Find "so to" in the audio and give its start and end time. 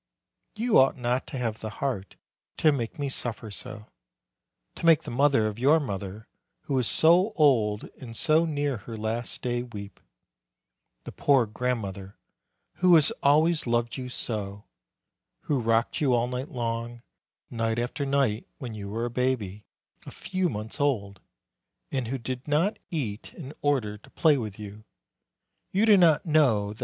3.51-4.85